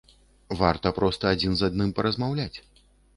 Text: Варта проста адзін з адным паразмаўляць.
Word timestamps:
Варта 0.61 0.91
проста 0.99 1.33
адзін 1.35 1.53
з 1.59 1.67
адным 1.69 1.91
паразмаўляць. 1.99 2.57